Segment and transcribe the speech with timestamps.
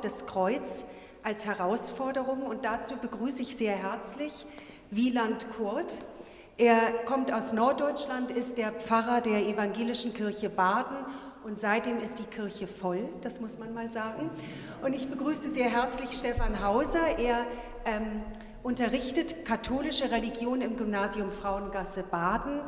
[0.00, 0.86] das Kreuz
[1.22, 4.46] als Herausforderung und dazu begrüße ich sehr herzlich
[4.90, 5.98] Wieland Kurt.
[6.56, 10.96] Er kommt aus Norddeutschland, ist der Pfarrer der Evangelischen Kirche Baden
[11.44, 14.30] und seitdem ist die Kirche voll, das muss man mal sagen.
[14.82, 17.18] Und ich begrüße sehr herzlich Stefan Hauser.
[17.18, 17.46] Er
[17.84, 18.22] ähm,
[18.62, 22.60] unterrichtet katholische Religion im Gymnasium Frauengasse Baden.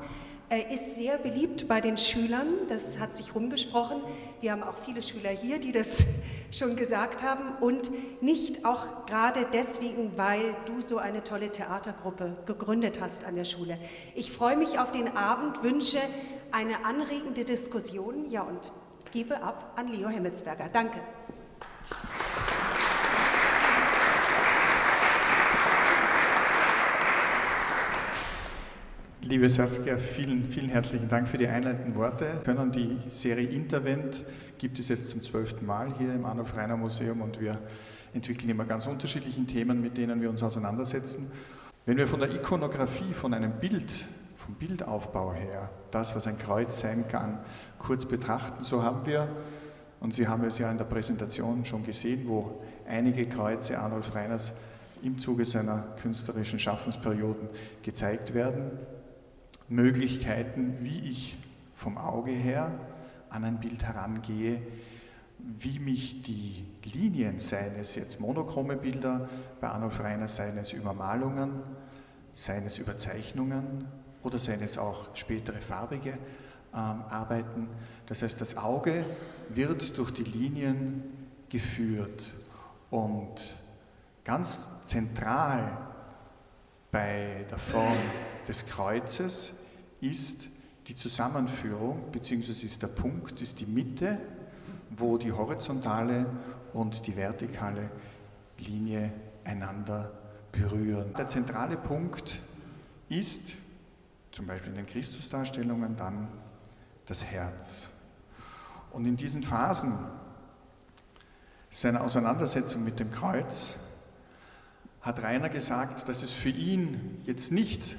[0.48, 4.00] Er ist sehr beliebt bei den Schülern, das hat sich rumgesprochen.
[4.40, 6.06] Wir haben auch viele Schüler hier, die das
[6.50, 7.56] schon gesagt haben.
[7.60, 7.90] Und
[8.22, 13.78] nicht auch gerade deswegen, weil du so eine tolle Theatergruppe gegründet hast an der Schule.
[14.14, 16.00] Ich freue mich auf den Abend, wünsche
[16.52, 18.28] eine anregende Diskussion.
[18.28, 18.72] Ja, und
[19.12, 20.68] gebe ab an Leo Hemmelsberger.
[20.72, 21.00] Danke.
[29.36, 32.40] Liebe Saskia, vielen, vielen herzlichen Dank für die einleitenden Worte.
[32.42, 34.24] Können die Serie Intervent
[34.56, 37.58] gibt es jetzt zum zwölften Mal hier im Arnulf Reiner Museum und wir
[38.14, 41.30] entwickeln immer ganz unterschiedliche Themen, mit denen wir uns auseinandersetzen.
[41.84, 44.06] Wenn wir von der Ikonografie, von einem Bild,
[44.36, 47.38] vom Bildaufbau her, das, was ein Kreuz sein kann,
[47.78, 49.28] kurz betrachten, so haben wir,
[50.00, 54.54] und Sie haben es ja in der Präsentation schon gesehen, wo einige Kreuze Arnulf Reiners
[55.02, 57.50] im Zuge seiner künstlerischen Schaffensperioden
[57.82, 58.70] gezeigt werden.
[59.68, 61.36] Möglichkeiten, wie ich
[61.74, 62.72] vom Auge her
[63.28, 64.62] an ein Bild herangehe,
[65.38, 69.28] wie mich die Linien, seien es jetzt monochrome Bilder,
[69.60, 71.60] bei Arnulf Reiner seien es Übermalungen,
[72.32, 73.86] seien es Überzeichnungen
[74.22, 76.18] oder seien es auch spätere farbige ähm,
[77.08, 77.68] Arbeiten.
[78.06, 79.04] Das heißt, das Auge
[79.48, 81.04] wird durch die Linien
[81.48, 82.32] geführt
[82.90, 83.56] und
[84.24, 85.78] ganz zentral
[86.90, 87.96] bei der Form
[88.48, 89.52] des Kreuzes
[90.00, 90.48] ist
[90.86, 94.18] die Zusammenführung, beziehungsweise ist der Punkt, ist die Mitte,
[94.90, 96.26] wo die horizontale
[96.72, 97.90] und die vertikale
[98.58, 99.12] Linie
[99.44, 100.12] einander
[100.52, 101.12] berühren.
[101.16, 102.40] Der zentrale Punkt
[103.08, 103.54] ist,
[104.32, 106.28] zum Beispiel in den Christusdarstellungen, dann
[107.06, 107.88] das Herz.
[108.92, 109.92] Und in diesen Phasen
[111.70, 113.76] seiner Auseinandersetzung mit dem Kreuz
[115.02, 117.96] hat Rainer gesagt, dass es für ihn jetzt nicht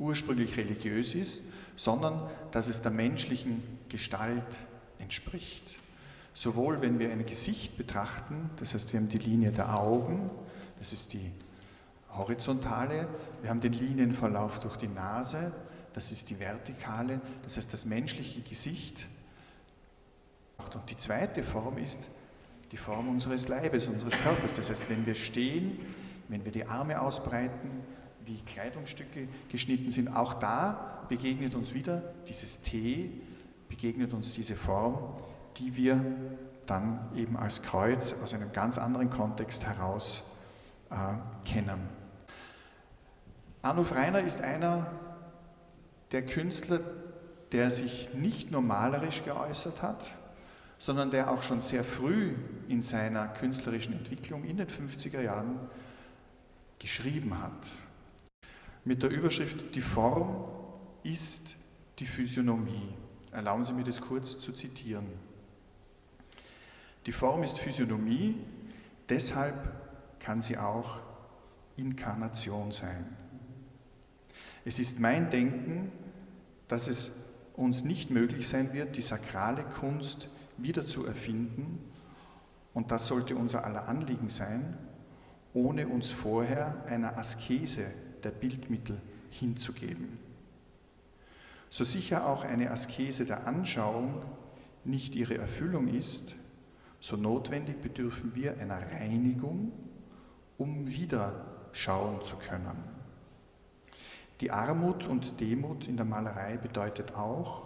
[0.00, 1.42] ursprünglich religiös ist,
[1.76, 4.58] sondern dass es der menschlichen Gestalt
[4.98, 5.78] entspricht.
[6.34, 10.30] Sowohl wenn wir ein Gesicht betrachten, das heißt wir haben die Linie der Augen,
[10.78, 11.30] das ist die
[12.12, 13.06] horizontale,
[13.42, 15.52] wir haben den Linienverlauf durch die Nase,
[15.92, 19.06] das ist die vertikale, das heißt das menschliche Gesicht.
[20.58, 22.08] Und die zweite Form ist
[22.70, 24.54] die Form unseres Leibes, unseres Körpers.
[24.54, 25.78] Das heißt, wenn wir stehen,
[26.28, 27.82] wenn wir die Arme ausbreiten,
[28.26, 30.08] wie Kleidungsstücke geschnitten sind.
[30.08, 33.10] Auch da begegnet uns wieder dieses T,
[33.68, 35.14] begegnet uns diese Form,
[35.56, 36.04] die wir
[36.66, 40.22] dann eben als Kreuz aus einem ganz anderen Kontext heraus
[40.90, 40.94] äh,
[41.44, 41.88] kennen.
[43.62, 44.90] Arnulf Reiner ist einer
[46.12, 46.80] der Künstler,
[47.52, 50.06] der sich nicht nur malerisch geäußert hat,
[50.78, 52.34] sondern der auch schon sehr früh
[52.68, 55.58] in seiner künstlerischen Entwicklung in den 50er Jahren
[56.78, 57.66] geschrieben hat
[58.84, 60.44] mit der Überschrift Die Form
[61.02, 61.56] ist
[61.98, 62.94] die Physiognomie.
[63.32, 65.06] Erlauben Sie mir das kurz zu zitieren.
[67.06, 68.36] Die Form ist Physiognomie,
[69.08, 69.54] deshalb
[70.18, 70.98] kann sie auch
[71.76, 73.16] Inkarnation sein.
[74.64, 75.90] Es ist mein Denken,
[76.68, 77.12] dass es
[77.54, 81.78] uns nicht möglich sein wird, die sakrale Kunst wieder zu erfinden,
[82.72, 84.78] und das sollte unser aller Anliegen sein,
[85.54, 87.86] ohne uns vorher einer Askese
[88.20, 89.00] der Bildmittel
[89.30, 90.18] hinzugeben.
[91.68, 94.22] So sicher auch eine Askese der Anschauung
[94.84, 96.34] nicht ihre Erfüllung ist,
[97.00, 99.72] so notwendig bedürfen wir einer Reinigung,
[100.58, 102.76] um wieder schauen zu können.
[104.40, 107.62] Die Armut und Demut in der Malerei bedeutet auch,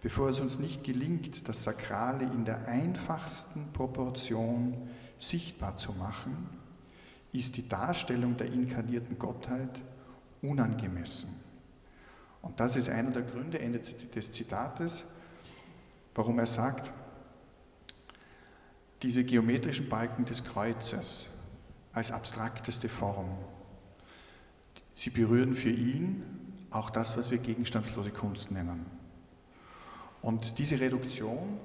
[0.00, 4.88] bevor es uns nicht gelingt, das Sakrale in der einfachsten Proportion
[5.18, 6.48] sichtbar zu machen,
[7.32, 9.80] ist die Darstellung der inkarnierten Gottheit
[10.42, 11.30] unangemessen.
[12.42, 15.04] Und das ist einer der Gründe, Ende des Zitates,
[16.14, 16.90] warum er sagt,
[19.02, 21.28] diese geometrischen Balken des Kreuzes
[21.92, 23.30] als abstrakteste Form,
[24.94, 26.22] sie berühren für ihn
[26.70, 28.86] auch das, was wir gegenstandslose Kunst nennen.
[30.20, 31.58] Und diese Reduktion,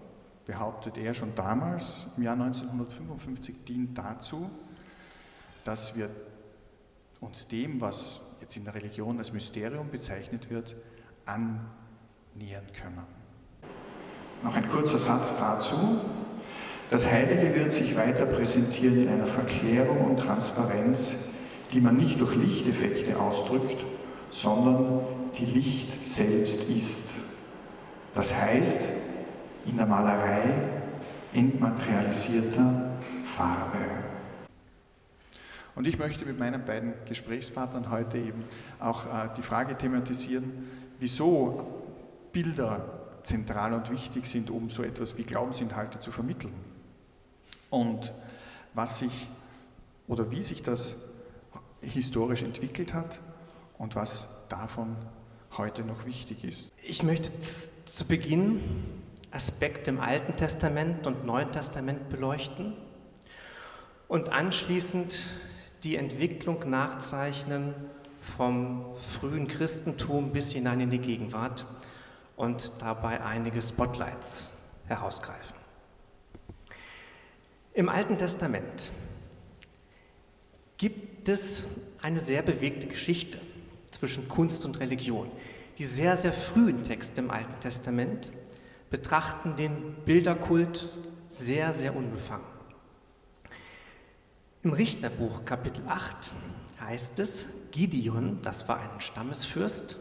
[0.45, 4.49] behauptet er schon damals, im Jahr 1955, dient dazu,
[5.67, 6.09] dass wir
[7.19, 10.77] uns dem, was jetzt in der Religion als Mysterium bezeichnet wird,
[11.25, 13.05] annähern können.
[14.43, 15.99] Noch ein kurzer Satz dazu.
[16.89, 21.25] Das Heilige wird sich weiter präsentieren in einer Verklärung und Transparenz,
[21.73, 23.85] die man nicht durch Lichteffekte ausdrückt,
[24.29, 25.01] sondern
[25.37, 27.15] die Licht selbst ist.
[28.13, 29.01] Das heißt,
[29.65, 30.43] in der Malerei
[31.33, 32.93] entmaterialisierter
[33.35, 34.06] Farbe.
[35.77, 38.43] Und ich möchte mit meinen beiden Gesprächspartnern heute eben
[38.79, 41.67] auch äh, die Frage thematisieren, wieso
[42.31, 46.55] Bilder zentral und wichtig sind, um so etwas wie Glaubensinhalte zu vermitteln.
[47.69, 48.11] Und
[48.73, 49.29] was sich
[50.07, 50.95] oder wie sich das
[51.81, 53.19] historisch entwickelt hat
[53.77, 54.95] und was davon
[55.57, 56.73] heute noch wichtig ist.
[56.81, 58.61] Ich möchte zu Beginn
[59.29, 62.73] Aspekte im Alten Testament und Neuen Testament beleuchten
[64.07, 65.19] und anschließend
[65.83, 67.73] die Entwicklung nachzeichnen
[68.35, 71.65] vom frühen Christentum bis hinein in die Gegenwart
[72.35, 74.51] und dabei einige Spotlights
[74.87, 75.55] herausgreifen.
[77.73, 78.91] Im Alten Testament
[80.77, 81.65] gibt es
[82.01, 83.39] eine sehr bewegte Geschichte
[83.91, 85.31] zwischen Kunst und Religion.
[85.77, 88.31] Die sehr, sehr frühen Texte im Alten Testament
[88.89, 90.91] betrachten den Bilderkult
[91.29, 92.56] sehr, sehr unbefangen.
[94.67, 96.33] Im Richterbuch Kapitel 8
[96.81, 99.97] heißt es, Gideon, das war ein Stammesfürst,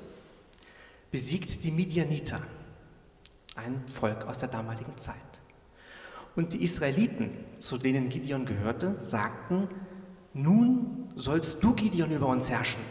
[1.13, 2.41] besiegt die Midianiter,
[3.55, 5.15] ein Volk aus der damaligen Zeit.
[6.35, 7.31] Und die Israeliten,
[7.61, 9.69] zu denen Gideon gehörte, sagten,
[10.35, 12.83] nun sollst du, Gideon, über uns herrschen.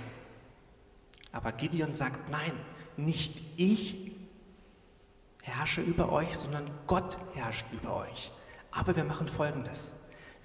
[1.33, 2.53] Aber Gideon sagt, nein,
[2.95, 4.15] nicht ich
[5.41, 8.31] herrsche über euch, sondern Gott herrscht über euch.
[8.71, 9.91] Aber wir machen Folgendes.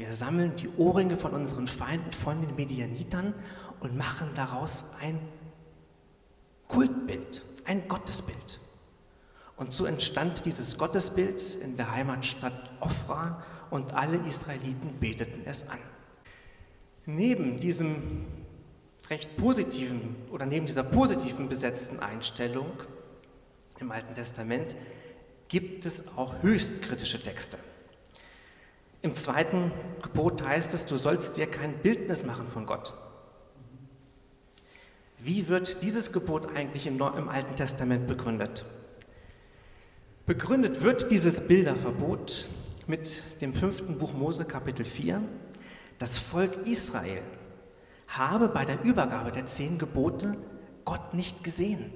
[0.00, 3.34] Wir sammeln die Ohrringe von unseren Feinden, von den Medianitern
[3.80, 5.20] und machen daraus ein
[6.68, 8.60] Kultbild, ein Gottesbild.
[9.58, 15.78] Und so entstand dieses Gottesbild in der Heimatstadt Ofra und alle Israeliten beteten es an.
[17.04, 18.24] Neben diesem
[19.10, 22.72] recht positiven oder neben dieser positiven besetzten Einstellung
[23.78, 24.74] im Alten Testament
[25.48, 27.58] gibt es auch höchst kritische Texte.
[29.02, 32.94] Im zweiten Gebot heißt es, du sollst dir kein Bildnis machen von Gott.
[35.18, 38.64] Wie wird dieses Gebot eigentlich im, im Alten Testament begründet?
[40.26, 42.48] Begründet wird dieses Bilderverbot
[42.86, 45.22] mit dem fünften Buch Mose Kapitel 4.
[45.98, 47.22] Das Volk Israel
[48.08, 50.36] habe bei der Übergabe der zehn Gebote
[50.84, 51.92] Gott nicht gesehen.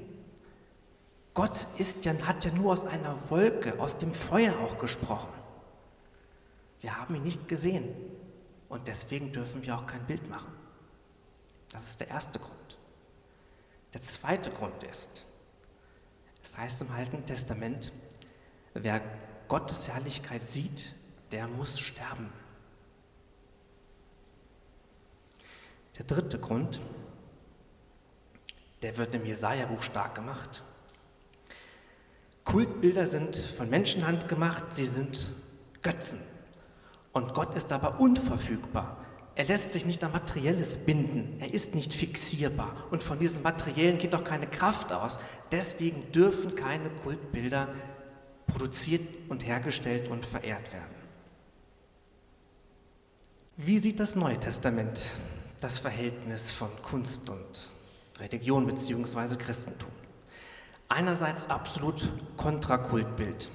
[1.35, 5.33] Gott ist ja, hat ja nur aus einer Wolke, aus dem Feuer auch gesprochen.
[6.85, 7.89] Wir haben ihn nicht gesehen
[8.69, 10.53] und deswegen dürfen wir auch kein Bild machen.
[11.71, 12.77] Das ist der erste Grund.
[13.95, 15.25] Der zweite Grund ist,
[16.43, 17.91] es heißt im Alten Testament,
[18.75, 19.01] wer
[19.49, 20.95] Gottes Herrlichkeit sieht,
[21.33, 22.31] der muss sterben.
[25.97, 26.83] Der dritte Grund,
[28.83, 30.63] der wird im Jesaja-Buch stark gemacht.
[32.45, 35.31] Kultbilder sind von Menschenhand gemacht, sie sind
[35.81, 36.34] Götzen.
[37.15, 38.99] Und Gott ist aber unverfügbar.
[39.37, 41.37] Er lässt sich nicht an Materielles binden.
[41.41, 42.75] Er ist nicht fixierbar.
[42.91, 45.19] Und von diesem Materiellen geht auch keine Kraft aus.
[45.51, 47.69] Deswegen dürfen keine Kultbilder
[48.47, 50.95] produziert und hergestellt und verehrt werden.
[53.57, 55.05] Wie sieht das Neue Testament
[55.61, 57.69] das Verhältnis von Kunst und
[58.19, 59.37] Religion bzw.
[59.37, 59.91] Christentum?
[60.89, 63.49] Einerseits absolut Kontrakultbild.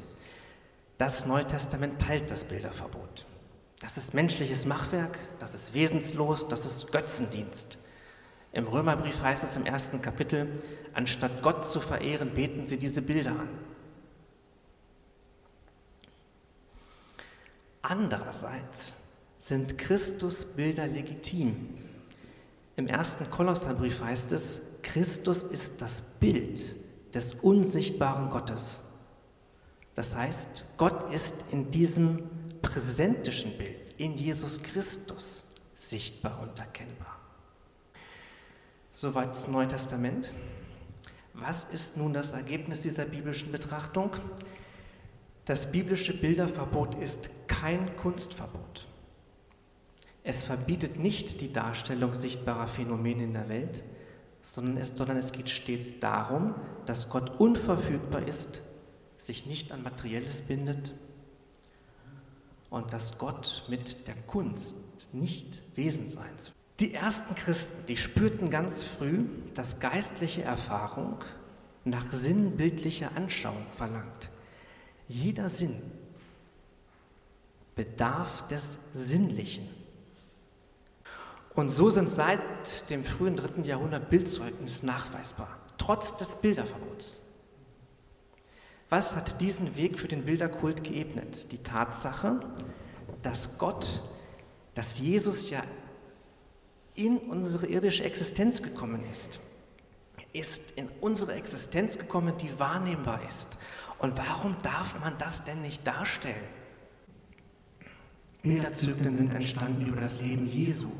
[0.97, 3.25] Das Neue Testament teilt das Bilderverbot.
[3.79, 7.77] Das ist menschliches Machwerk, das ist wesenslos, das ist Götzendienst.
[8.51, 10.61] Im Römerbrief heißt es im ersten Kapitel,
[10.93, 13.49] anstatt Gott zu verehren, beten sie diese Bilder an.
[17.81, 18.97] Andererseits
[19.37, 21.75] sind Christusbilder legitim.
[22.75, 26.75] Im ersten Kolosserbrief heißt es, Christus ist das Bild
[27.13, 28.79] des unsichtbaren Gottes.
[29.95, 32.29] Das heißt, Gott ist in diesem
[32.69, 37.17] präsentischen Bild in Jesus Christus sichtbar und erkennbar.
[38.91, 40.33] Soweit das Neue Testament.
[41.33, 44.11] Was ist nun das Ergebnis dieser biblischen Betrachtung?
[45.45, 48.87] Das biblische Bilderverbot ist kein Kunstverbot.
[50.23, 53.83] Es verbietet nicht die Darstellung sichtbarer Phänomene in der Welt,
[54.41, 56.53] sondern es, sondern es geht stets darum,
[56.85, 58.61] dass Gott unverfügbar ist,
[59.17, 60.93] sich nicht an Materielles bindet
[62.69, 64.75] und dass Gott mit der Kunst
[65.11, 66.51] nicht Wesensseins.
[66.79, 71.17] Die ersten Christen, die spürten ganz früh, dass geistliche Erfahrung
[71.83, 74.29] nach sinnbildlicher Anschauung verlangt.
[75.07, 75.81] Jeder Sinn
[77.75, 79.67] bedarf des Sinnlichen.
[81.55, 87.21] Und so sind seit dem frühen dritten Jahrhundert Bildzeugnisse nachweisbar, trotz des Bilderverbots.
[88.89, 91.51] Was hat diesen Weg für den Bilderkult geebnet?
[91.51, 92.39] Die Tatsache,
[93.21, 94.01] dass Gott,
[94.73, 95.63] dass Jesus ja
[96.95, 99.39] in unsere irdische Existenz gekommen ist.
[100.31, 103.57] ist in unsere Existenz gekommen, die wahrnehmbar ist.
[103.99, 106.47] Und warum darf man das denn nicht darstellen?
[108.43, 110.91] Bilderzyklen sind entstanden über das Leben Jesu.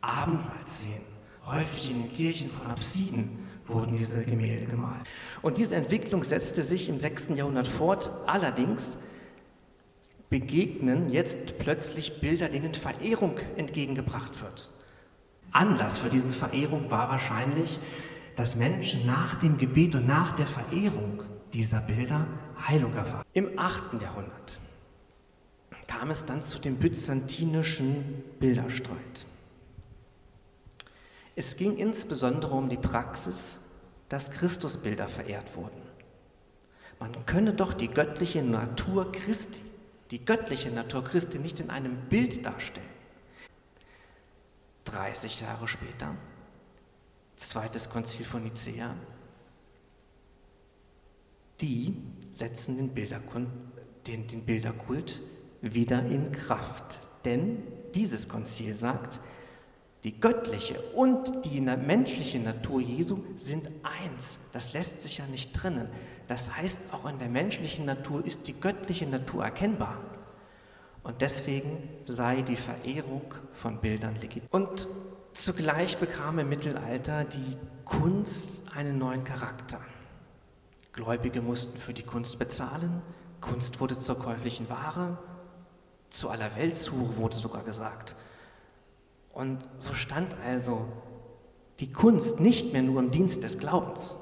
[0.00, 1.02] Abendmahlszenen,
[1.44, 5.02] häufig in den Kirchen von Apsiden wurden diese Gemälde gemalt.
[5.42, 7.30] Und diese Entwicklung setzte sich im 6.
[7.30, 8.10] Jahrhundert fort.
[8.26, 8.98] Allerdings
[10.30, 14.70] begegnen jetzt plötzlich Bilder, denen Verehrung entgegengebracht wird.
[15.52, 17.78] Anlass für diese Verehrung war wahrscheinlich,
[18.36, 21.22] dass Menschen nach dem Gebet und nach der Verehrung
[21.52, 22.26] dieser Bilder
[22.68, 23.24] Heilung erfahren.
[23.32, 24.00] Im 8.
[24.00, 24.58] Jahrhundert
[25.86, 29.26] kam es dann zu dem byzantinischen Bilderstreit.
[31.38, 33.60] Es ging insbesondere um die Praxis,
[34.08, 35.80] dass Christusbilder verehrt wurden.
[36.98, 39.62] Man könne doch die göttliche Natur Christi,
[40.10, 42.88] die göttliche Natur Christi nicht in einem Bild darstellen.
[44.86, 46.16] 30 Jahre später,
[47.36, 48.96] zweites Konzil von Nicea,
[51.60, 52.02] die
[52.32, 53.48] setzen den, Bilderkund,
[54.08, 55.22] den, den Bilderkult
[55.60, 56.98] wieder in Kraft.
[57.24, 57.62] Denn
[57.94, 59.20] dieses Konzil sagt,
[60.08, 64.38] die göttliche und die menschliche Natur Jesu sind eins.
[64.52, 65.86] Das lässt sich ja nicht trennen.
[66.28, 69.98] Das heißt, auch in der menschlichen Natur ist die göttliche Natur erkennbar.
[71.02, 74.48] Und deswegen sei die Verehrung von Bildern legitim.
[74.50, 74.88] Und
[75.34, 79.78] zugleich bekam im Mittelalter die Kunst einen neuen Charakter.
[80.94, 83.02] Gläubige mussten für die Kunst bezahlen,
[83.42, 85.18] Kunst wurde zur käuflichen Ware,
[86.08, 88.16] zu aller Weltsuche wurde sogar gesagt.
[89.38, 90.88] Und so stand also
[91.78, 94.16] die Kunst nicht mehr nur im Dienst des Glaubens,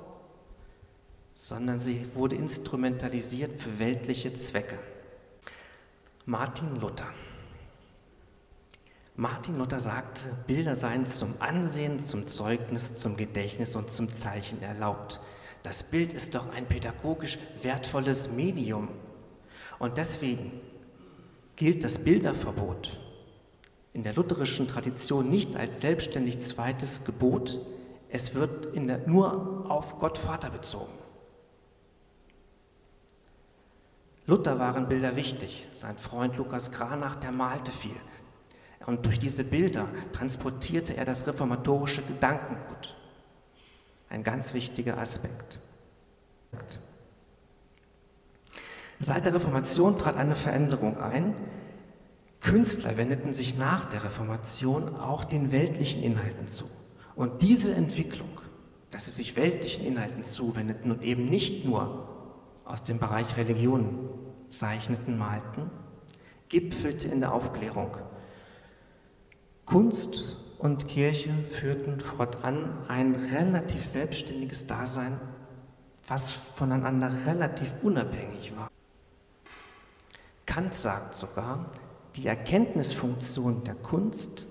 [1.35, 4.79] sondern sie wurde instrumentalisiert für weltliche Zwecke.
[6.27, 7.07] Martin Luther.
[9.15, 15.19] Martin Luther sagte, Bilder seien zum Ansehen, zum Zeugnis, zum Gedächtnis und zum Zeichen erlaubt.
[15.63, 18.91] Das Bild ist doch ein pädagogisch wertvolles Medium.
[19.79, 20.61] Und deswegen
[21.57, 23.01] gilt das Bilderverbot
[23.97, 27.59] in der lutherischen Tradition nicht als selbstständig zweites Gebot,
[28.11, 30.93] es wird der, nur auf Gott Vater bezogen.
[34.27, 35.67] Luther waren Bilder wichtig.
[35.73, 37.97] Sein Freund Lukas Granach, der malte viel.
[38.85, 42.99] Und durch diese Bilder transportierte er das reformatorische Gedankengut.
[44.11, 45.59] Ein ganz wichtiger Aspekt.
[49.01, 51.35] Seit der Reformation trat eine Veränderung ein,
[52.41, 56.69] Künstler wendeten sich nach der Reformation auch den weltlichen Inhalten zu.
[57.15, 58.41] Und diese Entwicklung,
[58.91, 62.09] dass sie sich weltlichen Inhalten zuwendeten und eben nicht nur
[62.65, 64.11] aus dem Bereich Religion
[64.49, 65.71] zeichneten, malten,
[66.49, 67.97] gipfelte in der Aufklärung.
[69.65, 75.21] Kunst und Kirche führten fortan ein relativ selbstständiges Dasein,
[76.07, 78.71] was voneinander relativ unabhängig war.
[80.47, 81.67] Kant sagt sogar,
[82.17, 84.47] die Erkenntnisfunktion der Kunst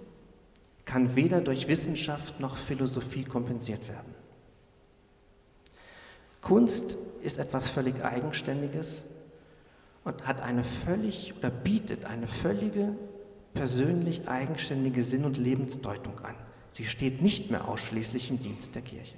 [0.85, 4.13] kann weder durch Wissenschaft noch Philosophie kompensiert werden.
[6.41, 9.05] Kunst ist etwas völlig Eigenständiges
[10.03, 12.95] und hat eine völlig oder bietet eine völlige
[13.55, 16.35] persönlich eigenständige Sinn- und Lebensdeutung an.
[16.69, 19.15] Sie steht nicht mehr ausschließlich im Dienst der Kirche.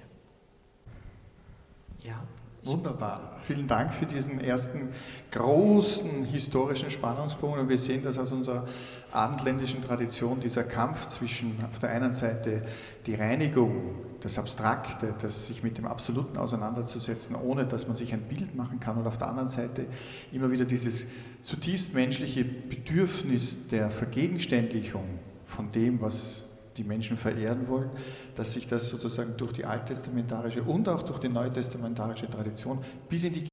[2.04, 2.24] Ja.
[2.68, 3.38] Wunderbar.
[3.44, 4.90] Vielen Dank für diesen ersten
[5.32, 7.58] großen historischen Spannungspunkt.
[7.58, 8.68] Und wir sehen das aus unserer
[9.10, 12.64] abendländischen Tradition, dieser Kampf zwischen auf der einen Seite
[13.06, 18.24] die Reinigung, das Abstrakte, das sich mit dem Absoluten auseinanderzusetzen, ohne dass man sich ein
[18.24, 19.86] Bild machen kann, und auf der anderen Seite
[20.34, 21.08] immer wieder dieses
[21.42, 25.06] zutiefst menschliche Bedürfnis der Vergegenständlichung
[25.46, 26.47] von dem, was
[26.78, 27.90] die Menschen verehren wollen,
[28.36, 32.80] dass sich das sozusagen durch die alttestamentarische und auch durch die neutestamentarische Tradition
[33.10, 33.48] bis in die